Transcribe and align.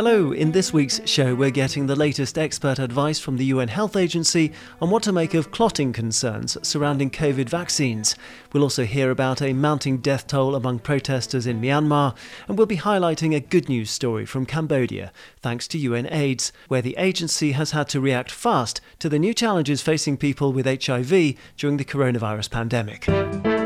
Hello, 0.00 0.32
in 0.32 0.52
this 0.52 0.72
week's 0.72 1.00
show, 1.04 1.34
we're 1.34 1.50
getting 1.50 1.86
the 1.86 1.94
latest 1.94 2.38
expert 2.38 2.78
advice 2.78 3.18
from 3.18 3.36
the 3.36 3.44
UN 3.44 3.68
Health 3.68 3.96
Agency 3.96 4.50
on 4.80 4.88
what 4.88 5.02
to 5.02 5.12
make 5.12 5.34
of 5.34 5.50
clotting 5.50 5.92
concerns 5.92 6.56
surrounding 6.66 7.10
COVID 7.10 7.50
vaccines. 7.50 8.16
We'll 8.50 8.62
also 8.62 8.86
hear 8.86 9.10
about 9.10 9.42
a 9.42 9.52
mounting 9.52 9.98
death 9.98 10.26
toll 10.26 10.54
among 10.54 10.78
protesters 10.78 11.46
in 11.46 11.60
Myanmar, 11.60 12.16
and 12.48 12.56
we'll 12.56 12.66
be 12.66 12.78
highlighting 12.78 13.36
a 13.36 13.40
good 13.40 13.68
news 13.68 13.90
story 13.90 14.24
from 14.24 14.46
Cambodia, 14.46 15.12
thanks 15.42 15.68
to 15.68 15.78
UN 15.78 16.10
AIDS, 16.10 16.50
where 16.68 16.80
the 16.80 16.96
agency 16.96 17.52
has 17.52 17.72
had 17.72 17.86
to 17.90 18.00
react 18.00 18.30
fast 18.30 18.80
to 19.00 19.10
the 19.10 19.18
new 19.18 19.34
challenges 19.34 19.82
facing 19.82 20.16
people 20.16 20.50
with 20.50 20.64
HIV 20.64 21.34
during 21.58 21.76
the 21.76 21.84
coronavirus 21.84 22.50
pandemic. 22.50 23.59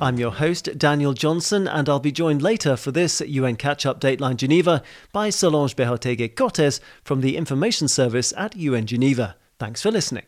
I'm 0.00 0.16
your 0.16 0.30
host, 0.30 0.78
Daniel 0.78 1.12
Johnson, 1.12 1.66
and 1.66 1.88
I'll 1.88 1.98
be 1.98 2.12
joined 2.12 2.40
later 2.40 2.76
for 2.76 2.92
this 2.92 3.20
UN 3.20 3.56
Catch 3.56 3.84
Up 3.84 4.00
Dateline 4.00 4.36
Geneva 4.36 4.80
by 5.12 5.28
Solange 5.28 5.74
Behoteguy 5.74 6.34
Cortés 6.34 6.78
from 7.02 7.20
the 7.20 7.36
Information 7.36 7.88
Service 7.88 8.32
at 8.36 8.54
UN 8.54 8.86
Geneva. 8.86 9.34
Thanks 9.58 9.82
for 9.82 9.90
listening. 9.90 10.22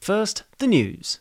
First, 0.00 0.42
the 0.58 0.66
news. 0.66 1.20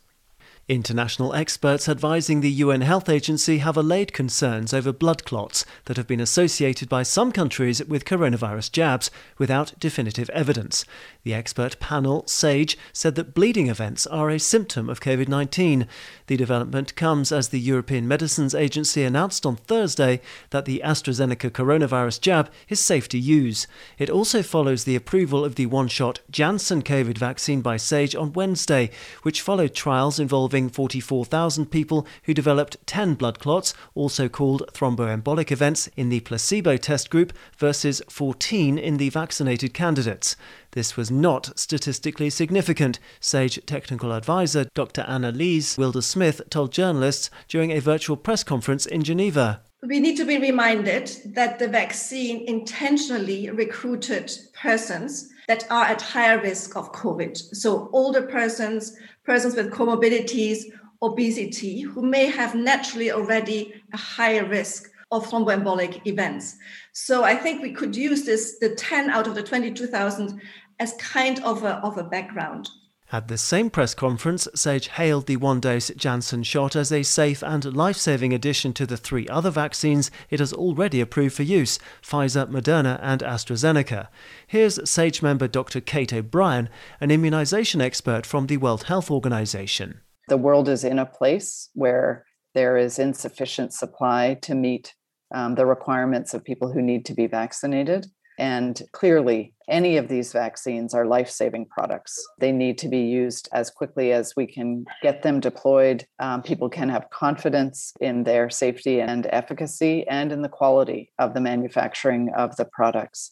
International 0.69 1.33
experts 1.33 1.87
advising 1.87 2.41
the 2.41 2.51
UN 2.51 2.81
Health 2.81 3.07
Agency 3.07 3.59
have 3.59 3.77
allayed 3.77 4.11
concerns 4.11 4.73
over 4.73 4.91
blood 4.91 5.23
clots 5.23 5.63
that 5.85 5.95
have 5.95 6.07
been 6.07 6.19
associated 6.19 6.89
by 6.89 7.03
some 7.03 7.31
countries 7.31 7.81
with 7.85 8.03
coronavirus 8.03 8.73
jabs 8.73 9.09
without 9.37 9.79
definitive 9.79 10.29
evidence. 10.31 10.83
The 11.23 11.33
expert 11.33 11.79
panel, 11.79 12.27
SAGE, 12.27 12.77
said 12.91 13.15
that 13.15 13.33
bleeding 13.33 13.67
events 13.67 14.05
are 14.07 14.29
a 14.29 14.39
symptom 14.39 14.89
of 14.89 14.99
COVID 14.99 15.29
19. 15.29 15.87
The 16.27 16.35
development 16.35 16.97
comes 16.97 17.31
as 17.31 17.47
the 17.47 17.61
European 17.61 18.05
Medicines 18.05 18.53
Agency 18.53 19.05
announced 19.05 19.45
on 19.45 19.55
Thursday 19.55 20.19
that 20.49 20.65
the 20.65 20.81
AstraZeneca 20.83 21.49
coronavirus 21.49 22.19
jab 22.19 22.49
is 22.67 22.81
safe 22.81 23.07
to 23.09 23.17
use. 23.17 23.67
It 23.97 24.09
also 24.09 24.43
follows 24.43 24.83
the 24.83 24.97
approval 24.97 25.45
of 25.45 25.55
the 25.55 25.67
one 25.67 25.87
shot 25.87 26.19
Janssen 26.29 26.81
COVID 26.81 27.17
vaccine 27.17 27.61
by 27.61 27.77
SAGE 27.77 28.17
on 28.17 28.33
Wednesday, 28.33 28.89
which 29.21 29.39
followed 29.39 29.73
trials 29.73 30.19
involving 30.19 30.56
involving 30.57 30.69
44,000 30.69 31.67
people 31.67 32.07
who 32.23 32.33
developed 32.33 32.77
10 32.87 33.15
blood 33.15 33.39
clots, 33.39 33.73
also 33.93 34.27
called 34.27 34.63
thromboembolic 34.73 35.51
events, 35.51 35.87
in 35.95 36.09
the 36.09 36.19
placebo 36.21 36.77
test 36.77 37.09
group 37.09 37.31
versus 37.57 38.01
14 38.09 38.77
in 38.77 38.97
the 38.97 39.09
vaccinated 39.09 39.73
candidates. 39.73 40.35
This 40.71 40.97
was 40.97 41.11
not 41.11 41.57
statistically 41.57 42.29
significant, 42.29 42.99
SAGE 43.19 43.65
technical 43.65 44.11
advisor 44.11 44.65
Dr. 44.73 45.03
Annelies 45.03 45.77
Wilder 45.77 46.01
Smith 46.01 46.41
told 46.49 46.71
journalists 46.71 47.29
during 47.47 47.71
a 47.71 47.79
virtual 47.79 48.17
press 48.17 48.43
conference 48.43 48.85
in 48.85 49.03
Geneva. 49.03 49.61
We 49.83 49.99
need 49.99 50.17
to 50.17 50.25
be 50.25 50.39
reminded 50.39 51.11
that 51.35 51.59
the 51.59 51.67
vaccine 51.67 52.47
intentionally 52.47 53.51
recruited 53.51 54.31
persons 54.59 55.29
that 55.47 55.65
are 55.71 55.85
at 55.85 56.01
higher 56.01 56.41
risk 56.41 56.75
of 56.75 56.91
COVID. 56.91 57.37
So, 57.55 57.89
older 57.93 58.21
persons, 58.23 58.97
persons 59.27 59.55
with 59.55 59.71
comorbidities, 59.71 60.63
obesity, 61.01 61.81
who 61.81 62.01
may 62.01 62.25
have 62.25 62.55
naturally 62.55 63.11
already 63.11 63.83
a 63.93 63.97
higher 63.97 64.45
risk 64.45 64.89
of 65.11 65.27
thromboembolic 65.27 66.07
events. 66.07 66.55
So, 66.93 67.23
I 67.23 67.35
think 67.35 67.61
we 67.61 67.73
could 67.73 67.95
use 67.95 68.23
this, 68.23 68.57
the 68.59 68.73
10 68.73 69.09
out 69.09 69.27
of 69.27 69.35
the 69.35 69.43
22,000, 69.43 70.41
as 70.79 70.93
kind 70.93 71.43
of 71.43 71.63
a, 71.63 71.75
of 71.77 71.97
a 71.97 72.03
background. 72.03 72.69
At 73.09 73.29
the 73.29 73.37
same 73.37 73.69
press 73.69 73.93
conference, 73.93 74.49
Sage 74.53 74.89
hailed 74.89 75.27
the 75.27 75.37
one 75.37 75.61
dose 75.61 75.89
Janssen 75.91 76.43
shot 76.43 76.75
as 76.75 76.91
a 76.91 77.03
safe 77.03 77.41
and 77.41 77.73
life 77.73 77.95
saving 77.95 78.33
addition 78.33 78.73
to 78.73 78.85
the 78.85 78.97
three 78.97 79.25
other 79.29 79.49
vaccines 79.49 80.11
it 80.29 80.39
has 80.39 80.51
already 80.51 80.99
approved 80.99 81.35
for 81.35 81.43
use 81.43 81.79
Pfizer, 82.03 82.47
Moderna, 82.49 82.99
and 83.01 83.21
AstraZeneca. 83.21 84.09
Here's 84.45 84.89
Sage 84.89 85.21
member 85.21 85.47
Dr. 85.47 85.79
Kate 85.79 86.11
O'Brien, 86.11 86.67
an 86.99 87.09
immunization 87.09 87.79
expert 87.79 88.25
from 88.25 88.47
the 88.47 88.57
World 88.57 88.83
Health 88.83 89.09
Organization. 89.09 90.01
The 90.27 90.35
world 90.35 90.67
is 90.67 90.83
in 90.83 90.99
a 90.99 91.05
place 91.05 91.69
where 91.73 92.25
there 92.55 92.75
is 92.75 92.99
insufficient 92.99 93.73
supply 93.73 94.37
to 94.41 94.53
meet 94.53 94.93
um, 95.33 95.55
the 95.55 95.65
requirements 95.65 96.33
of 96.33 96.43
people 96.43 96.73
who 96.73 96.81
need 96.81 97.05
to 97.05 97.13
be 97.13 97.27
vaccinated. 97.27 98.07
And 98.37 98.81
clearly, 98.91 99.53
any 99.67 99.97
of 99.97 100.07
these 100.07 100.31
vaccines 100.31 100.93
are 100.93 101.05
life 101.05 101.29
saving 101.29 101.65
products. 101.65 102.25
They 102.39 102.51
need 102.51 102.77
to 102.79 102.87
be 102.87 102.99
used 102.99 103.49
as 103.51 103.69
quickly 103.69 104.13
as 104.13 104.35
we 104.35 104.45
can 104.45 104.85
get 105.01 105.23
them 105.23 105.39
deployed. 105.39 106.05
Um, 106.19 106.41
people 106.41 106.69
can 106.69 106.89
have 106.89 107.09
confidence 107.09 107.93
in 107.99 108.23
their 108.23 108.49
safety 108.49 109.01
and 109.01 109.27
efficacy 109.31 110.07
and 110.07 110.31
in 110.31 110.41
the 110.41 110.49
quality 110.49 111.11
of 111.19 111.33
the 111.33 111.41
manufacturing 111.41 112.31
of 112.35 112.55
the 112.55 112.65
products 112.65 113.31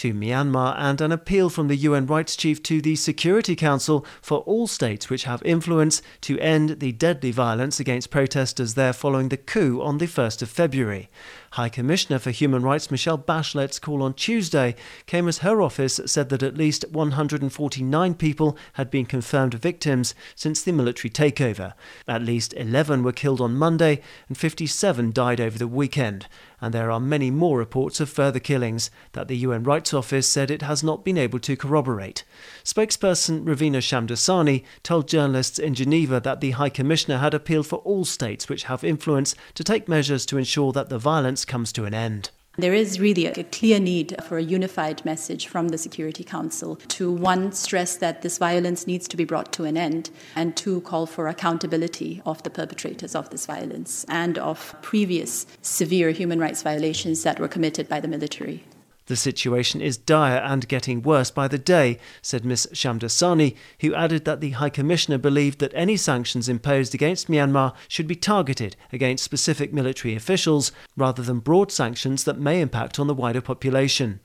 to 0.00 0.14
Myanmar 0.14 0.74
and 0.78 0.98
an 1.02 1.12
appeal 1.12 1.50
from 1.50 1.68
the 1.68 1.76
UN 1.76 2.06
Rights 2.06 2.34
Chief 2.34 2.62
to 2.62 2.80
the 2.80 2.96
Security 2.96 3.54
Council 3.54 4.06
for 4.22 4.38
all 4.38 4.66
states 4.66 5.10
which 5.10 5.24
have 5.24 5.42
influence 5.42 6.00
to 6.22 6.38
end 6.38 6.80
the 6.80 6.92
deadly 6.92 7.30
violence 7.32 7.78
against 7.78 8.08
protesters 8.08 8.72
there 8.72 8.94
following 8.94 9.28
the 9.28 9.36
coup 9.36 9.82
on 9.82 9.98
the 9.98 10.06
1st 10.06 10.40
of 10.40 10.48
February. 10.48 11.10
High 11.54 11.68
Commissioner 11.68 12.20
for 12.20 12.30
Human 12.30 12.62
Rights 12.62 12.92
Michelle 12.92 13.18
Bachelet's 13.18 13.80
call 13.80 14.04
on 14.04 14.14
Tuesday 14.14 14.76
came 15.06 15.26
as 15.26 15.38
her 15.38 15.60
office 15.60 15.98
said 16.06 16.28
that 16.28 16.44
at 16.44 16.56
least 16.56 16.84
149 16.92 18.14
people 18.14 18.56
had 18.74 18.88
been 18.88 19.04
confirmed 19.04 19.54
victims 19.54 20.14
since 20.36 20.62
the 20.62 20.70
military 20.70 21.10
takeover. 21.10 21.72
At 22.06 22.22
least 22.22 22.54
11 22.54 23.02
were 23.02 23.10
killed 23.10 23.40
on 23.40 23.56
Monday 23.56 24.00
and 24.28 24.38
57 24.38 25.10
died 25.10 25.40
over 25.40 25.58
the 25.58 25.66
weekend. 25.66 26.28
And 26.60 26.74
there 26.74 26.90
are 26.90 27.00
many 27.00 27.30
more 27.30 27.58
reports 27.58 28.00
of 28.00 28.10
further 28.10 28.38
killings 28.38 28.90
that 29.12 29.28
the 29.28 29.38
UN 29.38 29.64
Rights 29.64 29.94
Office 29.94 30.28
said 30.28 30.50
it 30.50 30.62
has 30.62 30.84
not 30.84 31.04
been 31.04 31.16
able 31.16 31.38
to 31.40 31.56
corroborate. 31.56 32.22
Spokesperson 32.62 33.44
Ravina 33.44 33.78
Shamdasani 33.78 34.62
told 34.82 35.08
journalists 35.08 35.58
in 35.58 35.74
Geneva 35.74 36.20
that 36.20 36.40
the 36.40 36.52
High 36.52 36.68
Commissioner 36.68 37.18
had 37.18 37.32
appealed 37.32 37.66
for 37.66 37.78
all 37.78 38.04
states 38.04 38.48
which 38.48 38.64
have 38.64 38.84
influence 38.84 39.34
to 39.54 39.64
take 39.64 39.88
measures 39.88 40.26
to 40.26 40.36
ensure 40.36 40.70
that 40.72 40.90
the 40.90 40.98
violence 40.98 41.39
comes 41.44 41.72
to 41.72 41.84
an 41.84 41.94
end. 41.94 42.30
There 42.56 42.74
is 42.74 43.00
really 43.00 43.26
a 43.26 43.44
clear 43.44 43.78
need 43.80 44.16
for 44.24 44.36
a 44.36 44.42
unified 44.42 45.04
message 45.04 45.46
from 45.46 45.68
the 45.68 45.78
Security 45.78 46.24
Council 46.24 46.76
to 46.88 47.10
one, 47.10 47.52
stress 47.52 47.96
that 47.96 48.22
this 48.22 48.38
violence 48.38 48.86
needs 48.86 49.06
to 49.08 49.16
be 49.16 49.24
brought 49.24 49.52
to 49.54 49.64
an 49.64 49.76
end, 49.76 50.10
and 50.34 50.56
two, 50.56 50.80
call 50.82 51.06
for 51.06 51.28
accountability 51.28 52.20
of 52.26 52.42
the 52.42 52.50
perpetrators 52.50 53.14
of 53.14 53.30
this 53.30 53.46
violence 53.46 54.04
and 54.08 54.36
of 54.36 54.74
previous 54.82 55.46
severe 55.62 56.10
human 56.10 56.38
rights 56.38 56.62
violations 56.62 57.22
that 57.22 57.40
were 57.40 57.48
committed 57.48 57.88
by 57.88 58.00
the 58.00 58.08
military. 58.08 58.64
The 59.10 59.16
situation 59.16 59.80
is 59.80 59.96
dire 59.96 60.38
and 60.38 60.68
getting 60.68 61.02
worse 61.02 61.32
by 61.32 61.48
the 61.48 61.58
day, 61.58 61.98
said 62.22 62.44
Ms. 62.44 62.68
Shamdasani, 62.72 63.56
who 63.80 63.92
added 63.92 64.24
that 64.24 64.40
the 64.40 64.50
High 64.50 64.70
Commissioner 64.70 65.18
believed 65.18 65.58
that 65.58 65.72
any 65.74 65.96
sanctions 65.96 66.48
imposed 66.48 66.94
against 66.94 67.26
Myanmar 67.26 67.74
should 67.88 68.06
be 68.06 68.14
targeted 68.14 68.76
against 68.92 69.24
specific 69.24 69.72
military 69.72 70.14
officials 70.14 70.70
rather 70.96 71.24
than 71.24 71.40
broad 71.40 71.72
sanctions 71.72 72.22
that 72.22 72.38
may 72.38 72.60
impact 72.60 73.00
on 73.00 73.08
the 73.08 73.14
wider 73.14 73.40
population. 73.40 74.20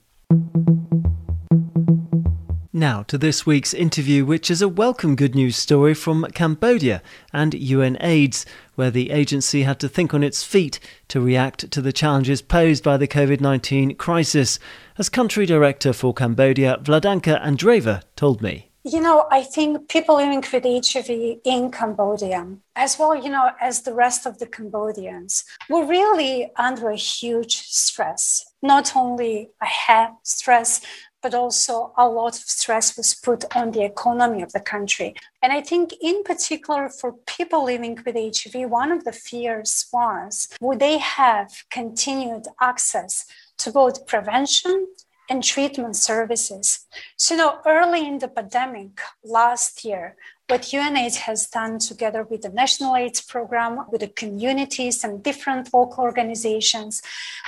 Now 2.76 3.04
to 3.04 3.16
this 3.16 3.46
week's 3.46 3.72
interview, 3.72 4.26
which 4.26 4.50
is 4.50 4.60
a 4.60 4.68
welcome 4.68 5.16
good 5.16 5.34
news 5.34 5.56
story 5.56 5.94
from 5.94 6.26
Cambodia 6.34 7.00
and 7.32 7.54
UN 7.54 7.96
AIDS, 8.02 8.44
where 8.74 8.90
the 8.90 9.12
agency 9.12 9.62
had 9.62 9.80
to 9.80 9.88
think 9.88 10.12
on 10.12 10.22
its 10.22 10.44
feet 10.44 10.78
to 11.08 11.18
react 11.18 11.70
to 11.70 11.80
the 11.80 11.90
challenges 11.90 12.42
posed 12.42 12.84
by 12.84 12.98
the 12.98 13.08
COVID 13.08 13.40
19 13.40 13.94
crisis, 13.94 14.58
as 14.98 15.08
country 15.08 15.46
director 15.46 15.94
for 15.94 16.12
Cambodia, 16.12 16.78
Vladanka 16.82 17.42
Andreeva, 17.42 18.02
told 18.14 18.42
me. 18.42 18.70
You 18.88 19.00
know, 19.00 19.26
I 19.32 19.42
think 19.42 19.88
people 19.88 20.14
living 20.14 20.44
with 20.52 20.62
HIV 20.62 21.40
in 21.44 21.72
Cambodia, 21.72 22.46
as 22.76 22.96
well, 22.96 23.16
you 23.16 23.28
know, 23.28 23.50
as 23.60 23.82
the 23.82 23.92
rest 23.92 24.26
of 24.26 24.38
the 24.38 24.46
Cambodians, 24.46 25.44
were 25.68 25.84
really 25.84 26.52
under 26.54 26.90
a 26.90 26.94
huge 26.96 27.56
stress. 27.62 28.44
Not 28.62 28.94
only 28.94 29.50
a 29.60 29.66
health 29.66 30.18
stress, 30.22 30.82
but 31.22 31.34
also 31.34 31.92
a 31.96 32.08
lot 32.08 32.36
of 32.36 32.44
stress 32.44 32.96
was 32.96 33.14
put 33.14 33.44
on 33.56 33.72
the 33.72 33.84
economy 33.84 34.42
of 34.42 34.52
the 34.52 34.60
country. 34.60 35.14
And 35.42 35.52
I 35.52 35.60
think, 35.60 35.92
in 36.00 36.22
particular, 36.22 36.88
for 36.88 37.12
people 37.26 37.64
living 37.64 37.98
with 38.04 38.14
HIV, 38.14 38.70
one 38.70 38.92
of 38.92 39.04
the 39.04 39.12
fears 39.12 39.86
was 39.92 40.48
would 40.60 40.80
they 40.80 40.98
have 40.98 41.64
continued 41.70 42.46
access 42.60 43.26
to 43.58 43.72
both 43.72 44.06
prevention 44.06 44.88
and 45.28 45.42
treatment 45.42 45.96
services. 45.96 46.86
So, 47.16 47.34
you 47.34 47.40
know, 47.40 47.58
early 47.66 48.06
in 48.06 48.18
the 48.18 48.28
pandemic 48.28 49.00
last 49.24 49.84
year, 49.84 50.16
what 50.48 50.62
UNAIDS 50.72 51.16
has 51.16 51.48
done 51.48 51.78
together 51.80 52.22
with 52.22 52.42
the 52.42 52.48
National 52.48 52.94
AIDS 52.94 53.20
Program, 53.20 53.84
with 53.90 54.00
the 54.00 54.08
communities 54.08 55.02
and 55.02 55.22
different 55.22 55.74
local 55.74 56.04
organizations, 56.04 57.02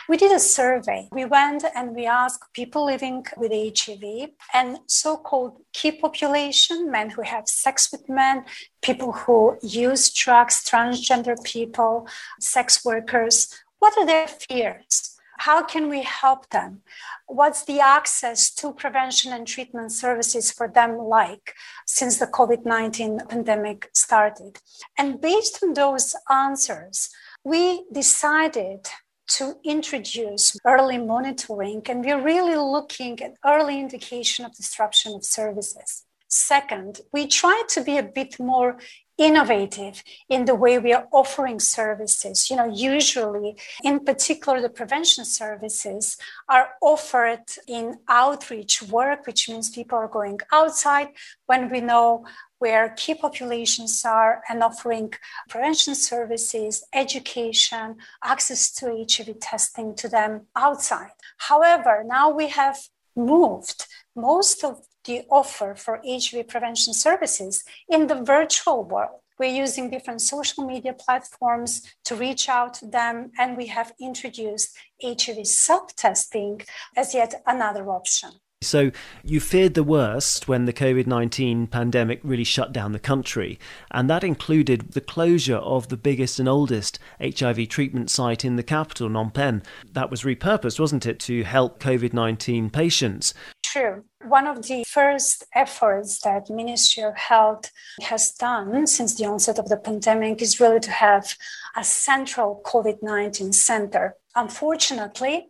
we 0.08 0.16
did 0.16 0.32
a 0.32 0.40
survey. 0.40 1.08
We 1.12 1.24
went 1.24 1.64
and 1.76 1.94
we 1.94 2.06
asked 2.06 2.52
people 2.54 2.86
living 2.86 3.24
with 3.36 3.52
HIV 3.52 4.30
and 4.52 4.78
so 4.86 5.16
called 5.16 5.60
key 5.72 5.92
population, 5.92 6.90
men 6.90 7.10
who 7.10 7.22
have 7.22 7.46
sex 7.46 7.92
with 7.92 8.08
men, 8.08 8.44
people 8.82 9.12
who 9.12 9.58
use 9.62 10.10
drugs, 10.10 10.64
transgender 10.64 11.36
people, 11.44 12.08
sex 12.40 12.84
workers, 12.84 13.54
what 13.78 13.96
are 13.96 14.06
their 14.06 14.26
fears? 14.26 15.17
How 15.38 15.62
can 15.62 15.88
we 15.88 16.02
help 16.02 16.50
them? 16.50 16.82
What's 17.26 17.64
the 17.64 17.80
access 17.80 18.50
to 18.56 18.72
prevention 18.72 19.32
and 19.32 19.46
treatment 19.46 19.92
services 19.92 20.50
for 20.50 20.68
them 20.68 20.98
like 20.98 21.54
since 21.86 22.18
the 22.18 22.26
COVID 22.26 22.64
19 22.64 23.20
pandemic 23.28 23.88
started? 23.94 24.58
And 24.98 25.20
based 25.20 25.60
on 25.62 25.74
those 25.74 26.16
answers, 26.28 27.10
we 27.44 27.84
decided 27.92 28.88
to 29.28 29.56
introduce 29.64 30.56
early 30.66 30.98
monitoring, 30.98 31.82
and 31.88 32.04
we're 32.04 32.20
really 32.20 32.56
looking 32.56 33.22
at 33.22 33.34
early 33.44 33.78
indication 33.78 34.44
of 34.44 34.54
disruption 34.54 35.14
of 35.14 35.24
services. 35.24 36.04
Second, 36.28 37.00
we 37.12 37.26
try 37.26 37.62
to 37.68 37.82
be 37.82 37.96
a 37.96 38.02
bit 38.02 38.40
more 38.40 38.78
innovative 39.18 40.02
in 40.28 40.44
the 40.44 40.54
way 40.54 40.78
we 40.78 40.92
are 40.92 41.08
offering 41.12 41.58
services. 41.58 42.48
You 42.48 42.56
know, 42.56 42.72
usually, 42.72 43.56
in 43.82 44.00
particular, 44.00 44.60
the 44.60 44.68
prevention 44.68 45.24
services 45.24 46.16
are 46.48 46.70
offered 46.80 47.44
in 47.66 47.98
outreach 48.08 48.82
work, 48.82 49.26
which 49.26 49.48
means 49.48 49.70
people 49.70 49.98
are 49.98 50.08
going 50.08 50.38
outside 50.52 51.08
when 51.46 51.68
we 51.68 51.80
know 51.80 52.24
where 52.58 52.94
key 52.96 53.14
populations 53.14 54.04
are 54.04 54.42
and 54.48 54.62
offering 54.62 55.12
prevention 55.48 55.94
services, 55.94 56.84
education, 56.92 57.96
access 58.22 58.72
to 58.72 59.06
HIV 59.08 59.40
testing 59.40 59.94
to 59.96 60.08
them 60.08 60.46
outside. 60.56 61.12
However, 61.38 62.04
now 62.04 62.30
we 62.30 62.48
have 62.48 62.78
moved 63.14 63.86
most 64.14 64.64
of 64.64 64.80
the 65.08 65.24
offer 65.30 65.74
for 65.74 66.00
HIV 66.06 66.46
prevention 66.48 66.92
services 66.92 67.64
in 67.88 68.06
the 68.06 68.22
virtual 68.22 68.84
world. 68.84 69.20
We're 69.38 69.62
using 69.64 69.88
different 69.88 70.20
social 70.20 70.66
media 70.66 70.92
platforms 70.92 71.82
to 72.04 72.14
reach 72.14 72.48
out 72.48 72.74
to 72.74 72.86
them, 72.86 73.32
and 73.38 73.56
we 73.56 73.66
have 73.66 73.94
introduced 74.00 74.76
HIV 75.02 75.46
self 75.46 75.96
testing 75.96 76.60
as 76.96 77.14
yet 77.14 77.42
another 77.46 77.88
option. 77.88 78.32
So, 78.60 78.90
you 79.22 79.38
feared 79.38 79.74
the 79.74 79.84
worst 79.84 80.48
when 80.48 80.64
the 80.64 80.72
COVID 80.72 81.06
19 81.06 81.68
pandemic 81.68 82.18
really 82.24 82.42
shut 82.42 82.72
down 82.72 82.90
the 82.90 82.98
country, 82.98 83.56
and 83.92 84.10
that 84.10 84.24
included 84.24 84.92
the 84.94 85.00
closure 85.00 85.58
of 85.58 85.88
the 85.88 85.96
biggest 85.96 86.40
and 86.40 86.48
oldest 86.48 86.98
HIV 87.20 87.68
treatment 87.68 88.10
site 88.10 88.44
in 88.44 88.56
the 88.56 88.64
capital, 88.64 89.08
Phnom 89.08 89.32
Penh. 89.32 89.62
That 89.92 90.10
was 90.10 90.24
repurposed, 90.24 90.80
wasn't 90.80 91.06
it, 91.06 91.20
to 91.20 91.44
help 91.44 91.78
COVID 91.78 92.12
19 92.12 92.70
patients? 92.70 93.32
True. 93.72 94.04
One 94.24 94.46
of 94.46 94.66
the 94.66 94.82
first 94.84 95.44
efforts 95.54 96.20
that 96.20 96.48
Ministry 96.48 97.02
of 97.02 97.14
Health 97.18 97.70
has 98.00 98.32
done 98.32 98.86
since 98.86 99.14
the 99.14 99.26
onset 99.26 99.58
of 99.58 99.68
the 99.68 99.76
pandemic 99.76 100.40
is 100.40 100.58
really 100.58 100.80
to 100.80 100.90
have 100.90 101.36
a 101.76 101.84
central 101.84 102.62
COVID-19 102.64 103.54
center. 103.54 104.14
Unfortunately, 104.34 105.48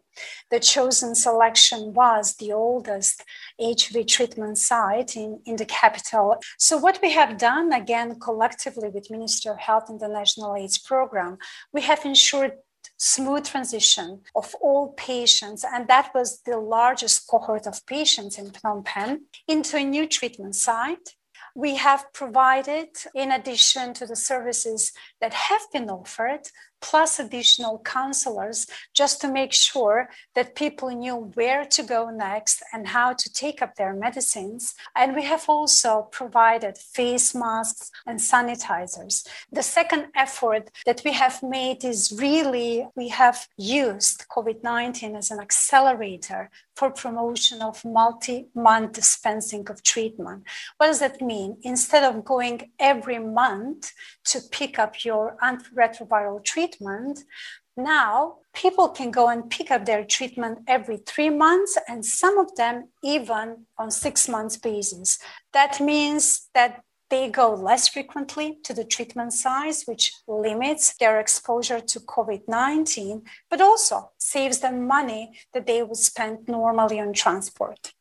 the 0.51 0.59
chosen 0.59 1.15
selection 1.15 1.95
was 1.95 2.35
the 2.35 2.53
oldest 2.53 3.23
HIV 3.61 4.07
treatment 4.09 4.59
site 4.59 5.15
in, 5.15 5.41
in 5.47 5.55
the 5.55 5.65
capital. 5.65 6.39
So, 6.59 6.77
what 6.77 6.99
we 7.01 7.13
have 7.13 7.39
done, 7.39 7.73
again, 7.73 8.19
collectively 8.19 8.89
with 8.89 9.13
Ministry 9.13 9.53
of 9.53 9.59
Health 9.59 9.85
and 9.89 10.01
the 10.01 10.09
National 10.09 10.57
AIDS 10.57 10.79
Program, 10.79 11.39
we 11.73 11.83
have 11.83 12.05
ensured 12.05 12.55
smooth 12.99 13.45
transition 13.47 14.21
of 14.35 14.55
all 14.61 14.93
patients, 14.93 15.65
and 15.65 15.89
that 15.89 16.11
was 16.15 16.43
the 16.43 16.59
largest 16.59 17.27
cohort 17.29 17.67
of 17.67 17.87
patients 17.87 18.39
in 18.39 18.51
Phnom 18.51 18.85
Penh, 18.85 19.21
into 19.47 19.77
a 19.77 19.85
new 19.85 20.07
treatment 20.07 20.57
site. 20.57 21.15
We 21.55 21.77
have 21.77 22.13
provided, 22.13 22.89
in 23.15 23.33
addition 23.33 23.95
to 23.95 24.07
the 24.07 24.17
services 24.17 24.93
that 25.21 25.33
have 25.33 25.63
been 25.73 25.89
offered, 25.89 26.43
plus 26.81 27.19
additional 27.19 27.81
counselors 27.85 28.67
just 28.95 29.21
to 29.21 29.29
make 29.31 29.53
sure 29.53 30.09
that 30.35 30.55
people 30.55 30.91
knew 30.91 31.31
where 31.35 31.65
to 31.65 31.83
go 31.83 32.11
next 32.11 32.63
and 32.73 32.89
how 32.89 33.13
to 33.13 33.33
take 33.33 33.61
up 33.63 33.75
their 33.75 33.95
medicines. 33.95 34.75
And 34.95 35.15
we 35.15 35.25
have 35.25 35.45
also 35.49 36.09
provided 36.11 36.79
face 36.79 37.35
masks 37.35 37.91
and 38.07 38.19
sanitizers. 38.19 39.27
The 39.51 39.63
second 39.63 40.07
effort 40.15 40.71
that 40.87 41.03
we 41.05 41.13
have 41.13 41.43
made 41.43 41.85
is 41.85 42.15
really 42.19 42.87
we 42.95 43.09
have 43.09 43.49
used 43.57 44.27
COVID 44.29 44.63
19 44.63 45.17
as 45.17 45.31
an 45.31 45.41
accelerator 45.41 46.51
for 46.77 46.91
promotion 46.91 47.61
of 47.61 47.85
multi-month 47.85 48.93
dispensing 48.93 49.69
of 49.69 49.83
treatment. 49.83 50.45
What 50.77 50.87
does 50.87 51.01
that 51.01 51.21
mean? 51.21 51.57
Instead 51.63 52.05
of 52.05 52.25
going 52.25 52.71
every 52.79 53.19
month 53.19 53.93
to 54.27 54.41
pick 54.41 54.79
up 54.79 55.05
your 55.05 55.37
antiretroviral 55.43 56.45
treatment, 56.45 56.68
now 57.77 58.39
people 58.53 58.89
can 58.89 59.11
go 59.11 59.29
and 59.29 59.49
pick 59.49 59.71
up 59.71 59.87
their 59.87 60.05
treatment 60.05 60.59
every 60.67 60.99
three 60.99 61.31
months 61.31 61.79
and 61.87 62.05
some 62.05 62.37
of 62.39 62.55
them 62.57 62.89
even 63.05 63.67
on 63.79 63.91
six 63.91 64.29
months 64.29 64.57
basis. 64.57 65.19
That 65.53 65.81
means 65.81 66.49
that 66.55 66.83
they 67.11 67.31
go 67.31 67.55
less 67.55 67.89
frequently 67.89 68.59
to 68.65 68.75
the 68.75 68.85
treatment 68.85 69.33
sites, 69.33 69.87
which 69.87 70.13
limits 70.27 70.95
their 70.99 71.19
exposure 71.21 71.81
to 71.81 72.01
COVID 72.01 72.43
19, 72.49 73.23
but 73.49 73.61
also 73.61 74.11
saves 74.19 74.59
them 74.59 74.87
money 74.87 75.33
that 75.55 75.67
they 75.67 75.83
would 75.83 75.97
spend 75.97 76.49
normally 76.49 77.01
on 77.01 77.13
transport. 77.13 77.93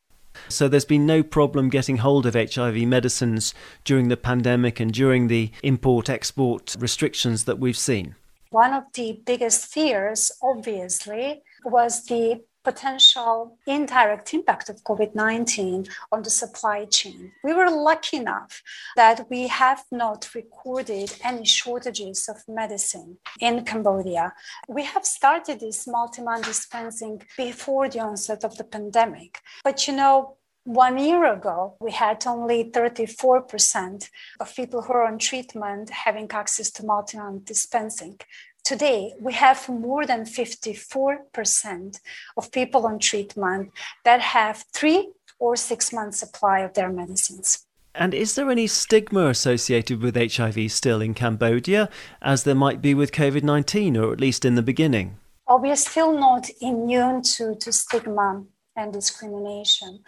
So 0.48 0.68
there's 0.68 0.84
been 0.84 1.06
no 1.06 1.22
problem 1.22 1.68
getting 1.68 1.98
hold 1.98 2.26
of 2.26 2.34
HIV 2.34 2.76
medicines 2.86 3.54
during 3.84 4.08
the 4.08 4.16
pandemic 4.16 4.78
and 4.78 4.92
during 4.92 5.28
the 5.28 5.50
import 5.62 6.08
export 6.08 6.76
restrictions 6.78 7.44
that 7.44 7.58
we've 7.58 7.78
seen. 7.78 8.14
One 8.50 8.72
of 8.72 8.84
the 8.94 9.20
biggest 9.24 9.66
fears, 9.66 10.32
obviously, 10.42 11.42
was 11.64 12.04
the 12.04 12.42
potential 12.64 13.56
indirect 13.66 14.34
impact 14.34 14.68
of 14.68 14.82
COVID 14.84 15.14
19 15.14 15.86
on 16.12 16.22
the 16.22 16.30
supply 16.30 16.84
chain. 16.86 17.32
We 17.44 17.52
were 17.52 17.70
lucky 17.70 18.16
enough 18.18 18.62
that 18.96 19.26
we 19.30 19.48
have 19.48 19.84
not 19.90 20.34
recorded 20.34 21.08
any 21.24 21.44
shortages 21.44 22.28
of 22.28 22.36
medicine 22.48 23.18
in 23.40 23.64
Cambodia. 23.64 24.32
We 24.68 24.84
have 24.84 25.04
started 25.04 25.60
this 25.60 25.86
multi 25.86 26.22
month 26.22 26.46
dispensing 26.46 27.22
before 27.36 27.88
the 27.88 28.00
onset 28.00 28.44
of 28.44 28.56
the 28.56 28.64
pandemic. 28.64 29.38
But 29.64 29.86
you 29.86 29.94
know, 29.94 30.37
one 30.68 30.98
year 30.98 31.32
ago, 31.32 31.76
we 31.80 31.90
had 31.92 32.26
only 32.26 32.70
34% 32.70 34.10
of 34.38 34.54
people 34.54 34.82
who 34.82 34.92
are 34.92 35.06
on 35.06 35.18
treatment 35.18 35.88
having 35.88 36.30
access 36.30 36.70
to 36.72 36.84
multi 36.84 37.16
month 37.16 37.46
dispensing. 37.46 38.20
Today, 38.64 39.14
we 39.18 39.32
have 39.32 39.66
more 39.70 40.04
than 40.04 40.24
54% 40.24 42.00
of 42.36 42.52
people 42.52 42.86
on 42.86 42.98
treatment 42.98 43.70
that 44.04 44.20
have 44.20 44.66
three 44.74 45.08
or 45.38 45.56
six 45.56 45.90
months 45.90 46.18
supply 46.18 46.58
of 46.58 46.74
their 46.74 46.90
medicines. 46.90 47.64
And 47.94 48.12
is 48.12 48.34
there 48.34 48.50
any 48.50 48.66
stigma 48.66 49.28
associated 49.28 50.02
with 50.02 50.16
HIV 50.16 50.70
still 50.70 51.00
in 51.00 51.14
Cambodia, 51.14 51.88
as 52.20 52.44
there 52.44 52.54
might 52.54 52.82
be 52.82 52.92
with 52.92 53.10
COVID 53.12 53.42
19, 53.42 53.96
or 53.96 54.12
at 54.12 54.20
least 54.20 54.44
in 54.44 54.54
the 54.54 54.62
beginning? 54.62 55.16
Oh, 55.46 55.56
we 55.56 55.70
are 55.70 55.76
still 55.76 56.12
not 56.12 56.50
immune 56.60 57.22
to, 57.22 57.54
to 57.54 57.72
stigma 57.72 58.44
and 58.78 58.92
discrimination. 58.92 60.00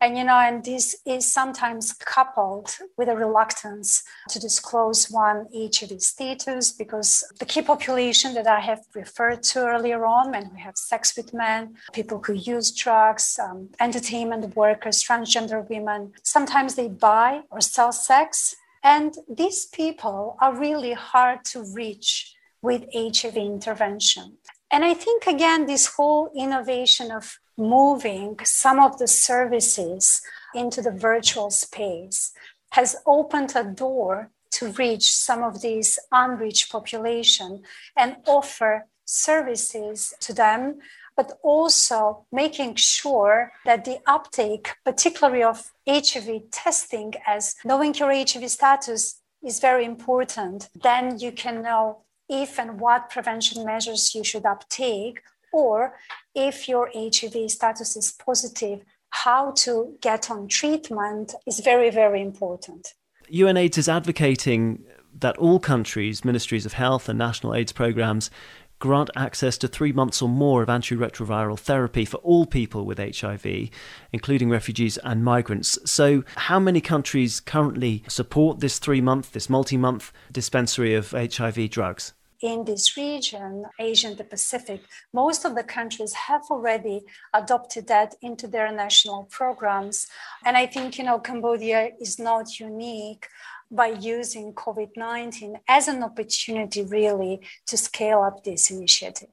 And, 0.00 0.16
you 0.16 0.24
know, 0.24 0.38
and 0.38 0.64
this 0.64 0.96
is 1.06 1.32
sometimes 1.32 1.92
coupled 1.94 2.76
with 2.96 3.08
a 3.08 3.16
reluctance 3.16 4.04
to 4.28 4.38
disclose 4.38 5.10
one 5.10 5.46
HIV 5.52 6.00
status 6.02 6.70
because 6.70 7.24
the 7.38 7.46
key 7.46 7.62
population 7.62 8.34
that 8.34 8.46
I 8.46 8.60
have 8.60 8.82
referred 8.94 9.42
to 9.44 9.66
earlier 9.66 10.04
on, 10.06 10.30
men 10.30 10.46
who 10.46 10.58
have 10.58 10.76
sex 10.76 11.16
with 11.16 11.32
men, 11.34 11.76
people 11.92 12.22
who 12.24 12.34
use 12.34 12.70
drugs, 12.70 13.38
um, 13.42 13.70
entertainment 13.80 14.54
workers, 14.54 15.02
transgender 15.02 15.68
women, 15.68 16.12
sometimes 16.22 16.74
they 16.74 16.88
buy 16.88 17.40
or 17.50 17.60
sell 17.60 17.92
sex. 17.92 18.54
And 18.82 19.16
these 19.28 19.66
people 19.66 20.36
are 20.40 20.54
really 20.54 20.92
hard 20.92 21.44
to 21.46 21.64
reach 21.74 22.34
with 22.62 22.84
HIV 22.94 23.36
intervention. 23.36 24.38
And 24.70 24.84
I 24.84 24.94
think, 24.94 25.26
again, 25.26 25.66
this 25.66 25.86
whole 25.86 26.30
innovation 26.36 27.10
of 27.10 27.38
moving 27.58 28.36
some 28.44 28.78
of 28.80 28.98
the 28.98 29.08
services 29.08 30.22
into 30.54 30.80
the 30.80 30.92
virtual 30.92 31.50
space 31.50 32.32
has 32.70 32.96
opened 33.06 33.52
a 33.56 33.64
door 33.64 34.30
to 34.50 34.72
reach 34.72 35.10
some 35.12 35.42
of 35.42 35.60
these 35.60 35.98
unreached 36.12 36.70
population 36.70 37.62
and 37.96 38.16
offer 38.26 38.86
services 39.04 40.14
to 40.20 40.32
them 40.32 40.78
but 41.18 41.36
also 41.42 42.24
making 42.30 42.76
sure 42.76 43.50
that 43.64 43.84
the 43.84 43.98
uptake, 44.06 44.76
particularly 44.84 45.42
of 45.42 45.72
HIV 45.84 46.52
testing, 46.52 47.12
as 47.26 47.56
knowing 47.64 47.92
your 47.92 48.12
HIV 48.12 48.48
status 48.48 49.20
is 49.42 49.58
very 49.58 49.84
important. 49.84 50.68
Then 50.80 51.18
you 51.18 51.32
can 51.32 51.60
know 51.60 52.02
if 52.28 52.56
and 52.60 52.78
what 52.78 53.10
prevention 53.10 53.64
measures 53.64 54.14
you 54.14 54.22
should 54.22 54.46
uptake, 54.46 55.22
or 55.52 55.94
if 56.38 56.68
your 56.68 56.88
HIV 56.94 57.50
status 57.50 57.96
is 57.96 58.12
positive, 58.12 58.84
how 59.10 59.50
to 59.56 59.96
get 60.00 60.30
on 60.30 60.46
treatment 60.46 61.34
is 61.46 61.58
very, 61.58 61.90
very 61.90 62.22
important. 62.22 62.94
UNAIDS 63.28 63.76
is 63.76 63.88
advocating 63.88 64.84
that 65.18 65.36
all 65.38 65.58
countries, 65.58 66.24
ministries 66.24 66.64
of 66.64 66.74
health, 66.74 67.08
and 67.08 67.18
national 67.18 67.54
AIDS 67.54 67.72
programs 67.72 68.30
grant 68.78 69.10
access 69.16 69.58
to 69.58 69.66
three 69.66 69.90
months 69.90 70.22
or 70.22 70.28
more 70.28 70.62
of 70.62 70.68
antiretroviral 70.68 71.58
therapy 71.58 72.04
for 72.04 72.18
all 72.18 72.46
people 72.46 72.86
with 72.86 72.98
HIV, 72.98 73.70
including 74.12 74.48
refugees 74.48 74.96
and 74.98 75.24
migrants. 75.24 75.76
So, 75.84 76.22
how 76.36 76.60
many 76.60 76.80
countries 76.80 77.40
currently 77.40 78.04
support 78.06 78.60
this 78.60 78.78
three 78.78 79.00
month, 79.00 79.32
this 79.32 79.50
multi 79.50 79.76
month 79.76 80.12
dispensary 80.30 80.94
of 80.94 81.10
HIV 81.10 81.70
drugs? 81.70 82.12
In 82.40 82.64
this 82.64 82.96
region, 82.96 83.64
Asia 83.80 84.08
and 84.08 84.16
the 84.16 84.24
Pacific, 84.24 84.82
most 85.12 85.44
of 85.44 85.54
the 85.54 85.64
countries 85.64 86.12
have 86.12 86.42
already 86.50 87.02
adopted 87.34 87.88
that 87.88 88.14
into 88.22 88.46
their 88.46 88.70
national 88.72 89.24
programs. 89.24 90.06
And 90.44 90.56
I 90.56 90.66
think, 90.66 90.98
you 90.98 91.04
know, 91.04 91.18
Cambodia 91.18 91.90
is 92.00 92.18
not 92.18 92.60
unique 92.60 93.26
by 93.70 93.88
using 93.88 94.54
COVID 94.54 94.90
19 94.96 95.58
as 95.68 95.88
an 95.88 96.02
opportunity, 96.02 96.82
really, 96.82 97.40
to 97.66 97.76
scale 97.76 98.22
up 98.22 98.44
this 98.44 98.70
initiative. 98.70 99.28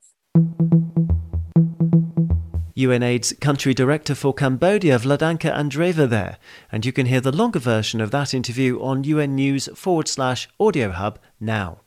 UNAIDS 2.78 3.40
country 3.40 3.74
director 3.74 4.14
for 4.14 4.34
Cambodia, 4.34 5.00
Vladanka 5.00 5.50
Andreeva, 5.56 6.10
there, 6.10 6.38
and 6.70 6.86
you 6.86 6.92
can 6.92 7.06
hear 7.06 7.22
the 7.22 7.32
longer 7.32 7.60
version 7.60 8.02
of 8.02 8.12
that 8.12 8.34
interview 8.34 8.82
on 8.82 9.06
UN 9.06 9.36
News 9.36 9.70
forward 9.76 10.10
slash 10.10 10.50
audio 10.60 10.92
hub 10.92 11.18
now. 11.40 11.85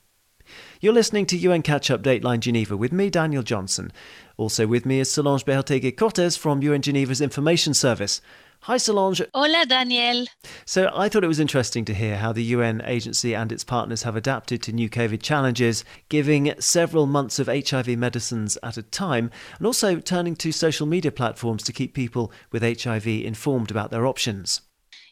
You're 0.81 0.93
listening 0.93 1.25
to 1.25 1.37
UN 1.37 1.61
Catch 1.61 1.91
Up 1.91 2.01
Dateline 2.01 2.39
Geneva 2.39 2.77
with 2.77 2.93
me, 2.93 3.09
Daniel 3.09 3.43
Johnson. 3.43 3.91
Also 4.37 4.65
with 4.65 4.85
me 4.85 5.01
is 5.01 5.11
Solange 5.11 5.43
Behoteguy 5.43 5.93
Cortés 5.93 6.37
from 6.37 6.61
UN 6.61 6.81
Geneva's 6.81 7.19
Information 7.19 7.73
Service. 7.73 8.21
Hi, 8.61 8.77
Solange. 8.77 9.21
Hola, 9.33 9.65
Daniel. 9.65 10.25
So, 10.63 10.89
I 10.95 11.09
thought 11.09 11.25
it 11.25 11.27
was 11.27 11.39
interesting 11.41 11.83
to 11.83 11.93
hear 11.93 12.15
how 12.15 12.31
the 12.31 12.45
UN 12.55 12.81
agency 12.85 13.35
and 13.35 13.51
its 13.51 13.65
partners 13.65 14.03
have 14.03 14.15
adapted 14.15 14.63
to 14.63 14.71
new 14.71 14.89
COVID 14.89 15.21
challenges, 15.21 15.83
giving 16.07 16.53
several 16.61 17.07
months 17.07 17.39
of 17.39 17.47
HIV 17.47 17.97
medicines 17.97 18.57
at 18.63 18.77
a 18.77 18.81
time, 18.81 19.31
and 19.57 19.67
also 19.67 19.99
turning 19.99 20.37
to 20.37 20.53
social 20.53 20.87
media 20.87 21.11
platforms 21.11 21.63
to 21.63 21.73
keep 21.73 21.93
people 21.93 22.31
with 22.53 22.63
HIV 22.63 23.05
informed 23.05 23.69
about 23.69 23.91
their 23.91 24.07
options. 24.07 24.61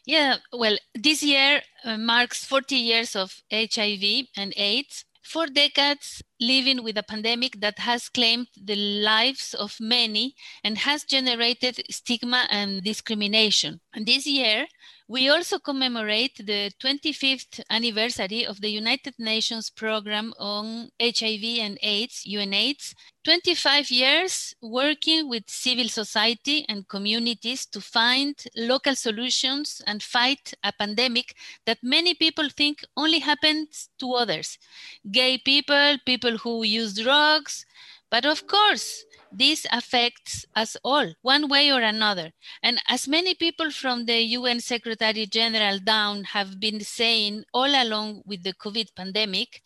Yeah, 0.06 0.36
well, 0.50 0.78
this 0.94 1.22
year 1.22 1.60
uh, 1.84 1.98
marks 1.98 2.42
40 2.42 2.76
years 2.76 3.14
of 3.14 3.42
HIV 3.52 4.28
and 4.38 4.54
AIDS. 4.56 5.04
Four 5.28 5.48
decades 5.48 6.22
living 6.40 6.82
with 6.82 6.96
a 6.96 7.02
pandemic 7.02 7.60
that 7.60 7.80
has 7.80 8.08
claimed 8.08 8.48
the 8.56 8.76
lives 8.76 9.52
of 9.52 9.76
many 9.78 10.34
and 10.64 10.78
has 10.78 11.04
generated 11.04 11.82
stigma 11.90 12.46
and 12.48 12.82
discrimination. 12.82 13.80
And 13.92 14.06
this 14.06 14.26
year, 14.26 14.66
we 15.08 15.30
also 15.30 15.58
commemorate 15.58 16.36
the 16.36 16.70
25th 16.78 17.62
anniversary 17.70 18.44
of 18.44 18.60
the 18.60 18.68
United 18.68 19.14
Nations 19.18 19.70
Program 19.70 20.34
on 20.38 20.90
HIV 21.00 21.44
and 21.60 21.78
AIDS, 21.82 22.24
UNAIDS, 22.26 22.94
25 23.24 23.90
years 23.90 24.54
working 24.60 25.28
with 25.28 25.44
civil 25.48 25.88
society 25.88 26.66
and 26.68 26.86
communities 26.88 27.64
to 27.66 27.80
find 27.80 28.34
local 28.54 28.94
solutions 28.94 29.80
and 29.86 30.02
fight 30.02 30.52
a 30.62 30.72
pandemic 30.78 31.34
that 31.64 31.78
many 31.82 32.12
people 32.14 32.50
think 32.50 32.84
only 32.96 33.20
happens 33.20 33.88
to 33.98 34.12
others 34.12 34.58
gay 35.10 35.38
people, 35.38 35.96
people 36.04 36.36
who 36.38 36.62
use 36.64 36.94
drugs. 36.94 37.64
But 38.10 38.24
of 38.26 38.46
course, 38.46 39.04
this 39.30 39.66
affects 39.70 40.46
us 40.56 40.76
all, 40.82 41.12
one 41.22 41.48
way 41.48 41.70
or 41.70 41.80
another. 41.80 42.32
And 42.62 42.80
as 42.88 43.06
many 43.06 43.34
people 43.34 43.70
from 43.70 44.06
the 44.06 44.20
UN 44.22 44.60
Secretary 44.60 45.26
General 45.26 45.78
down 45.78 46.24
have 46.24 46.58
been 46.58 46.80
saying 46.80 47.44
all 47.52 47.70
along 47.70 48.22
with 48.24 48.42
the 48.42 48.54
COVID 48.54 48.94
pandemic, 48.96 49.62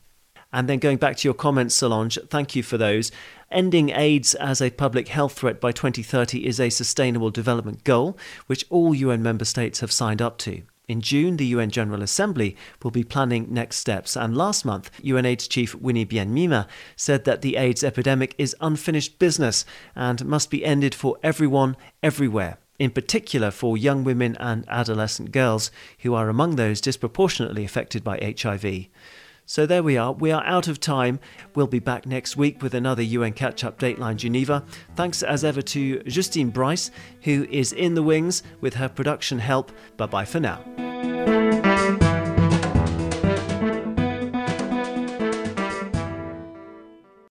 And 0.53 0.69
then 0.69 0.77
going 0.77 0.97
back 0.97 1.17
to 1.17 1.27
your 1.27 1.33
comments, 1.33 1.73
Solange, 1.73 2.19
thank 2.29 2.55
you 2.55 2.61
for 2.61 2.77
those. 2.77 3.11
Ending 3.51 3.89
AIDS 3.89 4.35
as 4.35 4.61
a 4.61 4.69
public 4.69 5.07
health 5.07 5.33
threat 5.33 5.59
by 5.59 5.71
2030 5.71 6.45
is 6.45 6.59
a 6.59 6.69
sustainable 6.69 7.31
development 7.31 7.83
goal, 7.83 8.15
which 8.45 8.65
all 8.69 8.93
UN 8.93 9.23
member 9.23 9.45
states 9.45 9.79
have 9.79 9.91
signed 9.91 10.21
up 10.21 10.37
to. 10.39 10.61
In 10.87 11.01
June, 11.01 11.37
the 11.37 11.45
UN 11.47 11.71
General 11.71 12.03
Assembly 12.03 12.55
will 12.83 12.91
be 12.91 13.03
planning 13.03 13.47
next 13.49 13.77
steps, 13.77 14.15
and 14.15 14.37
last 14.37 14.65
month, 14.65 14.91
UNAIDS 15.01 15.47
chief 15.47 15.73
Winnie 15.73 16.05
Byanyima 16.05 16.67
said 16.95 17.23
that 17.23 17.41
the 17.41 17.55
AIDS 17.55 17.83
epidemic 17.83 18.35
is 18.37 18.55
unfinished 18.59 19.17
business 19.17 19.65
and 19.95 20.25
must 20.25 20.51
be 20.51 20.65
ended 20.65 20.93
for 20.93 21.17
everyone, 21.23 21.77
everywhere, 22.03 22.57
in 22.79 22.91
particular 22.91 23.49
for 23.49 23.77
young 23.77 24.03
women 24.03 24.35
and 24.41 24.65
adolescent 24.67 25.31
girls 25.31 25.71
who 25.99 26.13
are 26.13 26.27
among 26.27 26.57
those 26.57 26.81
disproportionately 26.81 27.63
affected 27.63 28.03
by 28.03 28.35
HIV. 28.39 28.87
So 29.45 29.65
there 29.65 29.83
we 29.83 29.97
are. 29.97 30.11
We 30.13 30.31
are 30.31 30.43
out 30.45 30.67
of 30.67 30.79
time. 30.79 31.19
We'll 31.55 31.67
be 31.67 31.79
back 31.79 32.05
next 32.05 32.37
week 32.37 32.61
with 32.61 32.73
another 32.73 33.01
UN 33.01 33.33
Catch 33.33 33.63
Up 33.63 33.77
Dateline 33.79 34.15
Geneva. 34.15 34.63
Thanks 34.95 35.21
as 35.21 35.43
ever 35.43 35.61
to 35.61 36.01
Justine 36.03 36.49
Bryce, 36.49 36.91
who 37.21 37.45
is 37.49 37.73
in 37.73 37.95
the 37.95 38.03
wings 38.03 38.43
with 38.61 38.75
her 38.75 38.89
production 38.89 39.39
help. 39.39 39.71
Bye 39.97 40.05
bye 40.05 40.25
for 40.25 40.39
now. 40.39 40.92